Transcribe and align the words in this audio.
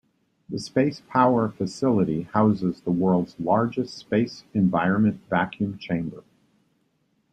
The 0.49 0.57
Space 0.57 0.99
Power 1.09 1.47
Facility 1.47 2.23
houses 2.33 2.81
the 2.81 2.89
world's 2.89 3.39
largest 3.39 3.99
space 3.99 4.45
environment 4.51 5.19
vacuum 5.29 5.77
chamber. 5.77 6.23